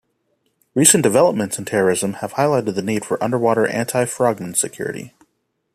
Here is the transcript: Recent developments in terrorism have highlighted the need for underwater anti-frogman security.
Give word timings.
Recent 0.73 1.03
developments 1.03 1.59
in 1.59 1.65
terrorism 1.65 2.13
have 2.25 2.33
highlighted 2.33 2.73
the 2.73 2.81
need 2.81 3.05
for 3.05 3.23
underwater 3.23 3.67
anti-frogman 3.67 4.55
security. 4.55 5.13